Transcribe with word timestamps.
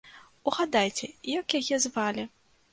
Угадайце, 0.51 1.11
як 1.35 1.45
яе 1.61 1.81
звалі? 1.87 2.29